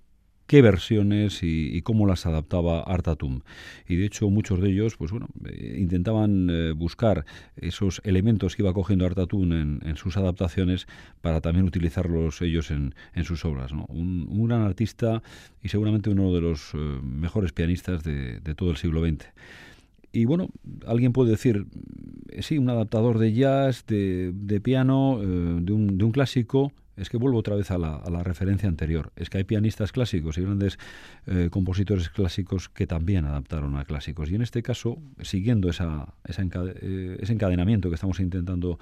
qué 0.47 0.62
versiones 0.62 1.40
y, 1.42 1.82
cómo 1.82 2.07
las 2.07 2.26
adaptaba 2.26 2.80
Artatum. 2.80 3.40
Y 3.88 3.97
de 3.97 4.07
hecho 4.07 4.30
muchos 4.30 4.61
de 4.61 4.70
ellos, 4.70 4.97
pues 4.97 5.11
bueno, 5.11 5.28
eh, 5.44 5.76
intentaban 5.78 6.49
eh, 6.51 6.72
buscar 6.72 7.24
esos 7.57 8.01
elementos 8.05 8.57
que 8.57 8.62
iba 8.62 8.72
cogiendo 8.72 9.07
Artatum 9.07 9.53
en, 9.53 9.97
sus 9.97 10.16
adaptaciones 10.16 10.86
para 11.20 11.40
también 11.40 11.66
utilizarlos 11.66 12.42
ellos 12.42 12.70
en, 12.70 12.94
sus 13.24 13.44
obras. 13.44 13.72
Un, 13.72 14.47
gran 14.47 14.62
artista 14.62 15.22
y 15.62 15.68
seguramente 15.68 16.11
uno 16.11 16.32
de 16.32 16.40
los 16.40 16.72
eh, 16.74 16.76
mejores 17.03 17.53
pianistas 17.53 18.05
de, 18.05 18.40
todo 18.57 18.70
el 18.70 18.76
siglo 18.76 19.05
XX. 19.05 19.26
Y 20.12 20.24
bueno, 20.24 20.49
alguien 20.86 21.12
puede 21.12 21.32
decir, 21.32 21.66
sí, 22.40 22.59
un 22.59 22.70
adaptador 22.70 23.18
de 23.18 23.32
jazz, 23.32 23.84
de, 23.86 24.61
piano, 24.62 25.18
de, 25.20 25.72
un, 25.72 25.99
de 25.99 26.05
un 26.05 26.12
clásico, 26.12 26.72
es 26.97 27.11
que 27.11 27.16
vuelvo 27.16 27.38
otra 27.38 27.55
vez 27.57 27.70
a 27.70 27.78
la, 27.78 28.22
referencia 28.22 28.68
anterior. 28.68 29.12
Es 29.16 29.30
que 29.30 29.38
hay 29.38 29.44
pianistas 29.44 29.92
clásicos 29.92 30.38
y 30.38 30.42
grandes 30.42 30.78
eh, 31.26 31.49
compositores 31.51 32.09
clásicos 32.09 32.68
que 32.68 32.86
también 32.86 33.24
adaptaron 33.24 33.76
a 33.76 33.84
clásicos. 33.84 34.30
Y 34.30 34.34
en 34.34 34.42
este 34.42 34.62
caso, 34.62 34.99
siguiendo 35.20 35.68
esa, 35.68 36.14
eh, 36.26 37.18
ese 37.20 37.32
encadenamiento 37.32 37.88
que 37.88 37.94
estamos 37.94 38.20
intentando 38.20 38.78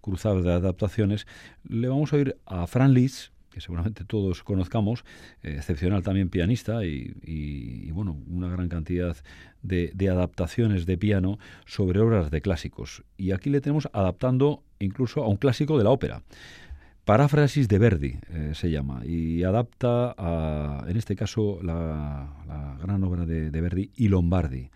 cruzar 0.00 0.42
de 0.42 0.52
adaptaciones, 0.52 1.26
le 1.68 1.88
vamos 1.88 2.12
a 2.12 2.16
oír 2.16 2.36
a 2.46 2.66
Fran 2.66 2.94
Liszt, 2.94 3.32
que 3.50 3.60
seguramente 3.60 4.04
todos 4.04 4.42
conozcamos, 4.42 5.04
eh, 5.42 5.54
excepcional 5.56 6.02
también 6.02 6.28
pianista 6.30 6.84
y, 6.84 7.90
bueno, 7.92 8.16
una 8.28 8.48
gran 8.48 8.68
cantidad 8.68 9.16
de, 9.62 9.90
de, 9.94 10.08
adaptaciones 10.08 10.86
de 10.86 10.96
piano 10.96 11.38
sobre 11.66 12.00
obras 12.00 12.30
de 12.30 12.40
clásicos. 12.40 13.04
Y 13.16 13.32
aquí 13.32 13.50
le 13.50 13.60
tenemos 13.60 13.88
adaptando 13.92 14.62
incluso 14.78 15.22
a 15.22 15.28
un 15.28 15.36
clásico 15.36 15.76
de 15.76 15.84
la 15.84 15.90
ópera. 15.90 16.22
Paráfrasis 17.08 17.68
de 17.68 17.78
Verdi 17.78 18.18
eh, 18.34 18.52
se 18.54 18.70
llama 18.70 19.00
y 19.02 19.42
adapta 19.42 20.14
a, 20.18 20.84
en 20.88 20.98
este 20.98 21.16
caso, 21.16 21.58
la, 21.62 22.76
gran 22.82 23.02
obra 23.02 23.24
de, 23.24 23.48
Verdi 23.50 23.90
y 23.96 24.08
Lombardi. 24.08 24.68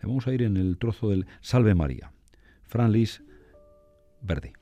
Le 0.00 0.02
vamos 0.06 0.28
a 0.28 0.32
ir 0.32 0.44
en 0.44 0.56
el 0.56 0.78
trozo 0.78 1.10
del 1.10 1.26
Salve 1.40 1.74
María. 1.74 2.12
Fran 2.62 2.92
Lis, 2.92 3.24
Verdi. 4.20 4.52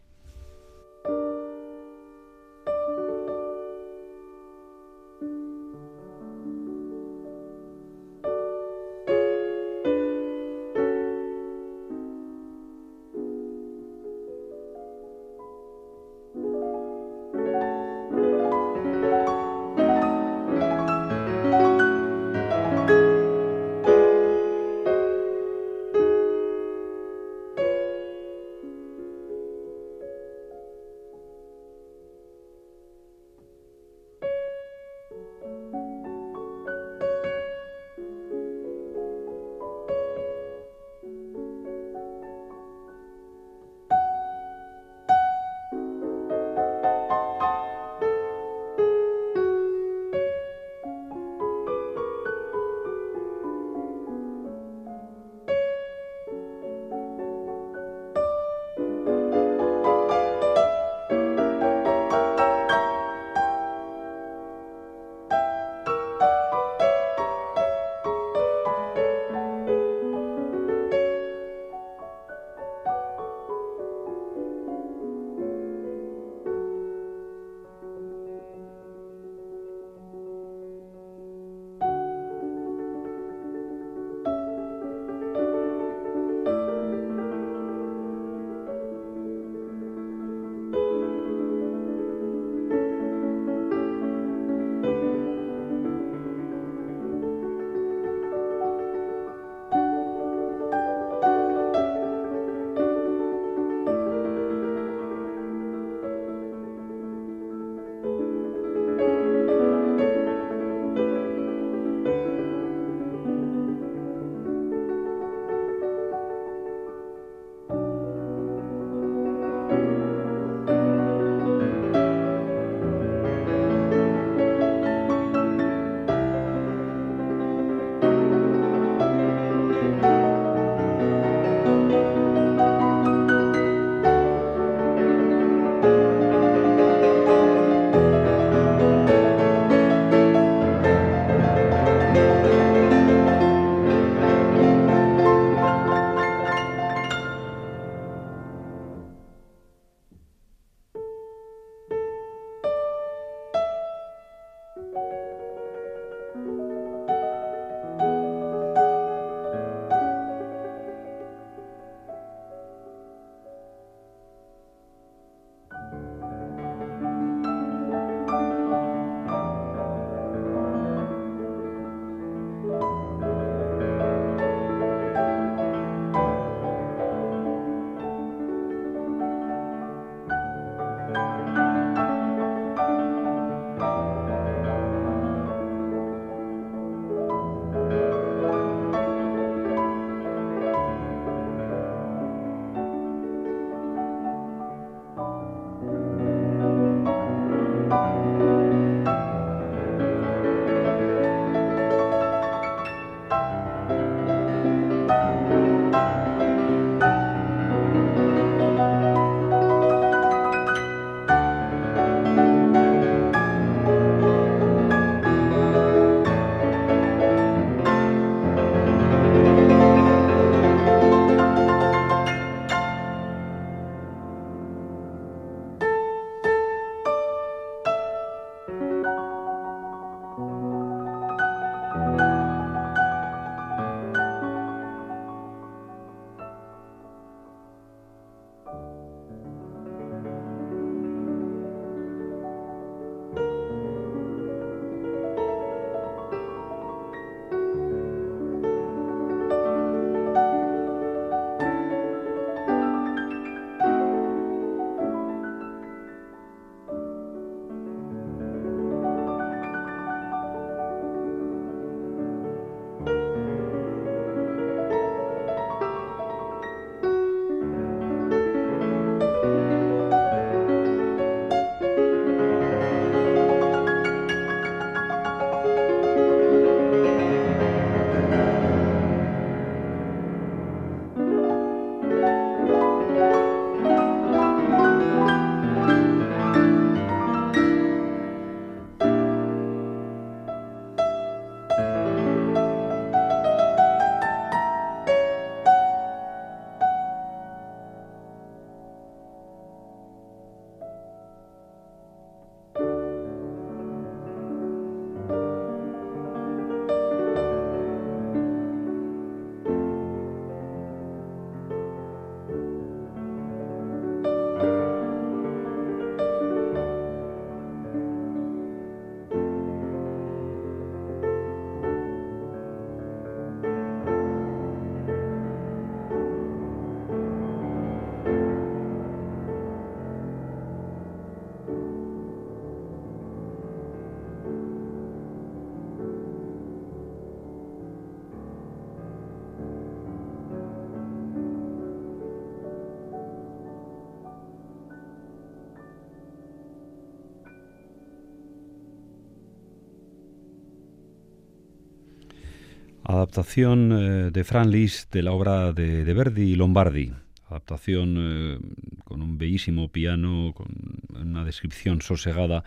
Adaptación 353.30 353.92
eh, 353.92 354.30
de 354.32 354.42
Fran 354.42 354.72
Liszt 354.72 355.12
de 355.14 355.22
la 355.22 355.30
obra 355.30 355.72
de, 355.72 356.02
Verdi 356.02 356.50
y 356.50 356.54
Lombardi. 356.56 357.12
Adaptación 357.48 358.16
eh, 358.18 358.58
con 359.04 359.22
un 359.22 359.38
bellísimo 359.38 359.86
piano, 359.86 360.52
con 360.52 360.66
una 361.14 361.44
descripción 361.44 362.02
sosegada 362.02 362.64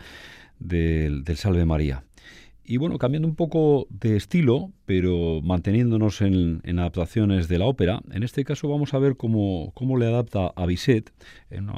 del, 0.58 1.22
Salve 1.36 1.66
María. 1.66 2.04
Y 2.64 2.78
bueno, 2.78 2.96
cambiando 2.96 3.28
un 3.28 3.34
poco 3.34 3.86
de 3.90 4.16
estilo, 4.16 4.70
pero 4.86 5.42
manteniéndonos 5.42 6.22
en, 6.22 6.62
adaptaciones 6.78 7.46
de 7.48 7.58
la 7.58 7.66
ópera, 7.66 8.00
en 8.10 8.22
este 8.22 8.42
caso 8.44 8.66
vamos 8.66 8.94
a 8.94 8.98
ver 8.98 9.18
cómo, 9.18 9.70
cómo 9.74 9.98
le 9.98 10.06
adapta 10.06 10.46
a 10.56 10.64
Bizet, 10.64 11.12
en, 11.50 11.68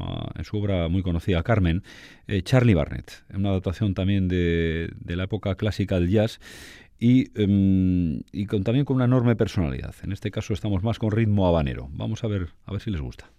su 0.44 0.58
obra 0.58 0.86
muy 0.86 1.02
conocida 1.02 1.42
Carmen, 1.42 1.82
eh, 2.28 2.42
Charlie 2.42 2.74
Barnett, 2.74 3.24
en 3.30 3.38
una 3.38 3.48
adaptación 3.48 3.94
también 3.94 4.28
de, 4.28 4.92
de 5.00 5.16
la 5.16 5.24
época 5.24 5.56
clásica 5.56 5.98
del 5.98 6.08
jazz, 6.08 6.38
y, 6.98 7.30
em, 7.40 8.22
y 8.32 8.46
con, 8.46 8.64
también 8.64 8.84
con 8.84 8.96
una 8.96 9.04
enorme 9.04 9.36
personalidad. 9.36 9.94
En 10.02 10.12
este 10.12 10.30
caso 10.30 10.52
estamos 10.52 10.82
más 10.82 10.98
con 10.98 11.10
ritmo 11.10 11.46
habanero. 11.46 11.88
Vamos 11.92 12.24
a 12.24 12.28
ver, 12.28 12.48
a 12.64 12.72
ver 12.72 12.80
si 12.80 12.90
les 12.90 13.00
gusta. 13.00 13.30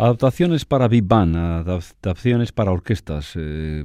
Adaptaciones 0.00 0.64
para 0.64 0.88
Big 0.88 1.04
Band, 1.04 1.36
adaptaciones 1.36 2.52
para 2.52 2.72
orquestas, 2.72 3.34
eh, 3.36 3.84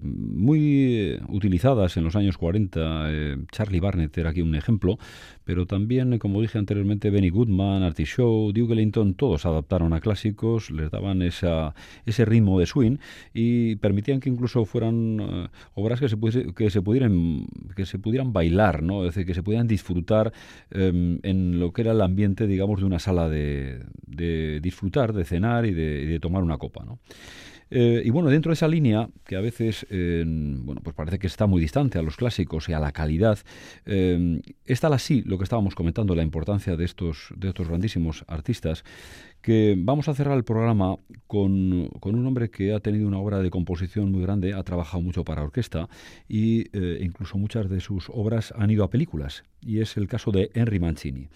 utilizadas 1.30 1.98
en 1.98 2.04
los 2.04 2.16
años 2.16 2.38
40. 2.38 3.08
Eh, 3.10 3.38
Charlie 3.52 3.80
Barnett 3.80 4.18
era 4.18 4.30
aquí 4.30 4.42
un 4.42 4.56
ejemplo, 4.56 4.98
pero 5.44 5.66
también, 5.66 6.18
como 6.20 6.42
dije 6.42 6.58
anteriormente, 6.58 7.10
Benny 7.10 7.30
Goodman, 7.30 7.84
Artie 7.84 8.06
Shaw, 8.06 8.52
Duke 8.52 8.74
Ellington, 8.74 9.14
todos 9.16 9.46
adaptaron 9.46 9.94
a 9.94 10.00
clásicos, 10.00 10.72
les 10.72 10.90
daban 10.90 11.22
esa, 11.22 11.76
ese 12.06 12.26
ritmo 12.26 12.60
de 12.60 12.66
swing 12.66 12.98
y 13.34 13.76
permitían 13.78 14.20
que 14.20 14.30
incluso 14.30 14.66
fueran 14.66 15.50
obras 15.74 16.00
que 16.00 16.10
se, 16.10 16.18
que, 16.56 16.70
se 16.70 16.82
pudieran, 16.82 17.46
que 17.76 17.86
se 17.86 18.00
pudieran 18.00 18.34
bailar, 18.34 18.82
¿no? 18.84 19.06
es 19.06 19.16
decir, 19.16 19.28
que 19.28 19.34
se 19.34 19.44
pudieran 19.44 19.68
disfrutar 19.68 20.34
em, 20.72 21.20
en 21.24 21.60
lo 21.60 21.74
que 21.74 21.82
era 21.82 21.92
el 21.92 22.02
ambiente, 22.02 22.48
digamos, 22.48 22.80
de 22.80 22.86
una 22.86 23.00
sala 23.00 23.30
de, 23.30 23.84
de 24.08 24.60
disfrutar, 24.62 25.14
de 25.14 25.26
cenar 25.26 25.66
y 25.66 25.74
de 25.74 26.16
de 26.16 26.20
tomar 26.20 26.44
una 26.44 26.58
copa. 26.58 26.84
¿no? 26.86 27.00
Eh, 27.72 28.02
y 28.06 28.10
bueno, 28.10 28.30
dentro 28.30 28.52
de 28.52 28.54
esa 28.54 28.68
línea, 28.68 29.10
que 29.26 29.36
a 29.36 29.42
veces 29.42 29.86
bueno, 29.90 30.82
pues 30.84 30.96
parece 30.96 31.20
que 31.20 31.28
está 31.28 31.48
muy 31.48 31.62
distante 31.62 32.00
a 32.00 32.02
los 32.02 32.18
clásicos 32.18 32.70
y 32.70 32.74
a 32.74 32.80
la 32.80 32.92
calidad, 32.92 33.40
eh, 33.86 34.42
está 34.66 34.88
así 34.88 35.24
lo 35.26 35.38
que 35.38 35.44
estábamos 35.44 35.76
comentando, 35.76 36.16
la 36.16 36.24
importancia 36.24 36.76
de 36.76 36.86
estos, 36.86 37.34
de 37.36 37.50
estos 37.50 37.68
grandísimos 37.68 38.24
artistas, 38.28 38.84
que 39.46 39.76
vamos 39.78 40.10
a 40.10 40.16
cerrar 40.16 40.36
el 40.36 40.44
programa 40.44 40.98
con, 41.28 41.92
un 42.02 42.26
hombre 42.26 42.50
que 42.50 42.74
ha 42.74 42.80
tenido 42.80 43.08
una 43.08 43.20
obra 43.20 43.44
de 43.44 43.52
composición 43.52 44.12
muy 44.12 44.24
grande, 44.24 44.56
ha 44.56 44.64
trabajado 44.64 45.04
mucho 45.04 45.24
para 45.24 45.44
orquesta 45.44 45.88
eh, 46.28 47.00
incluso 47.00 47.38
muchas 47.38 47.70
de 47.70 47.80
sus 47.80 48.10
obras 48.10 48.56
han 48.58 48.72
ido 48.72 48.84
a 48.84 48.90
películas, 48.90 49.44
y 49.62 49.82
es 49.82 49.98
el 49.98 50.08
caso 50.08 50.32
de 50.32 50.50
Henry 50.56 50.80
Mancini. 50.80 51.28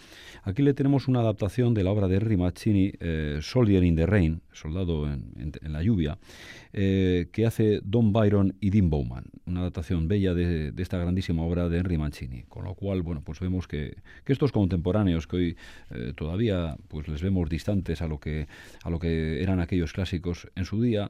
Aquí 0.41 0.64
le 0.64 0.74
tenemos 0.74 1.07
una 1.07 1.20
adaptación 1.20 1.76
de 1.76 1.84
la 1.84 1.91
obra 1.91 2.07
de 2.07 2.16
Henry 2.16 2.36
Mancini, 2.36 2.91
eh, 2.99 3.38
Soldier 3.43 3.84
in 3.84 3.95
the 3.95 4.07
Rain, 4.07 4.41
Soldado 4.53 5.05
en, 5.05 5.53
la 5.62 5.84
lluvia, 5.84 6.18
eh, 6.74 7.30
que 7.32 7.45
hace 7.45 7.82
Don 7.84 8.13
Byron 8.13 8.55
y 8.59 8.70
Dean 8.70 8.89
Bowman, 8.89 9.26
una 9.45 9.61
adaptación 9.61 10.07
bella 10.07 10.34
de, 10.34 10.74
esta 10.78 10.97
grandísima 10.97 11.43
obra 11.43 11.70
de 11.70 11.80
Henry 11.80 11.97
Mancini, 11.97 12.43
con 12.43 12.65
lo 12.65 12.76
cual, 12.76 13.01
bueno, 13.01 13.22
pues 13.24 13.39
vemos 13.39 13.67
que, 13.67 13.97
estos 14.26 14.51
contemporáneos 14.51 15.26
que 15.26 15.36
hoy 15.36 15.57
todavía 16.15 16.78
pues 16.88 17.07
les 17.07 17.24
vemos 17.24 17.49
distantes 17.49 18.03
a 18.03 18.07
lo 18.07 18.20
que, 18.20 18.47
a 18.84 18.89
lo 18.91 18.99
que 18.99 19.41
eran 19.41 19.59
aquellos 19.59 19.91
clásicos 19.91 20.47
en 20.55 20.65
su 20.65 20.80
día, 20.82 21.09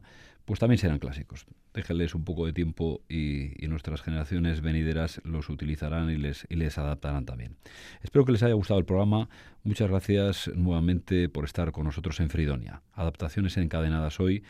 pues 0.50 0.60
también 0.60 0.80
serán 0.80 0.98
clásicos. 0.98 1.46
Déjenles 1.76 2.16
un 2.16 2.24
poco 2.24 2.48
de 2.48 2.54
tiempo 2.54 3.02
y, 3.08 3.68
nuestras 3.68 4.02
generaciones 4.02 4.62
venideras 4.62 5.22
los 5.24 5.48
utilizarán 5.50 6.10
y 6.10 6.18
les, 6.18 6.48
y 6.50 6.56
les 6.56 6.80
adaptarán 6.80 7.26
también. 7.26 7.56
Espero 8.02 8.26
que 8.26 8.32
les 8.32 8.42
haya 8.42 8.56
gustado 8.56 8.80
el 8.80 8.86
programa. 8.86 9.30
Muchas 9.64 9.92
gracias 9.92 10.50
nuevamente 10.56 11.30
por 11.30 11.46
estar 11.46 11.72
con 11.72 11.86
nosotros 11.86 12.20
en 12.20 12.32
Fridonia. 12.32 12.82
Adaptaciones 12.94 13.58
encadenadas 13.58 14.20
hoy 14.20 14.42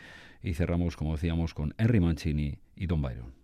y 0.42 0.54
cerramos, 0.54 0.96
como 0.96 1.12
decíamos, 1.12 1.54
con 1.54 1.74
Henry 1.78 2.00
Mancini 2.00 2.58
y 2.76 2.86
Don 2.86 3.02
Byron. 3.02 3.39